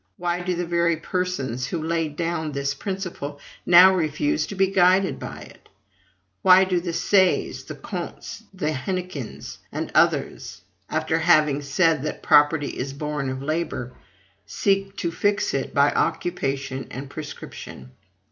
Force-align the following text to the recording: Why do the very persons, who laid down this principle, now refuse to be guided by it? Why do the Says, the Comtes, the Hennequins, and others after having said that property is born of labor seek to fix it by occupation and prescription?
Why 0.17 0.41
do 0.41 0.55
the 0.55 0.65
very 0.65 0.97
persons, 0.97 1.67
who 1.67 1.77
laid 1.83 2.15
down 2.15 2.53
this 2.53 2.73
principle, 2.73 3.39
now 3.67 3.93
refuse 3.93 4.47
to 4.47 4.55
be 4.55 4.65
guided 4.71 5.19
by 5.19 5.41
it? 5.41 5.69
Why 6.41 6.63
do 6.63 6.79
the 6.79 6.91
Says, 6.91 7.65
the 7.65 7.75
Comtes, 7.75 8.41
the 8.51 8.71
Hennequins, 8.71 9.59
and 9.71 9.91
others 9.93 10.61
after 10.89 11.19
having 11.19 11.61
said 11.61 12.01
that 12.01 12.23
property 12.23 12.69
is 12.69 12.93
born 12.93 13.29
of 13.29 13.43
labor 13.43 13.93
seek 14.47 14.97
to 14.97 15.11
fix 15.11 15.53
it 15.53 15.71
by 15.71 15.91
occupation 15.91 16.87
and 16.89 17.07
prescription? 17.07 17.91